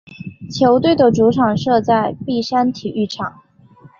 [0.51, 3.43] 球队的主场设在碧山体育场。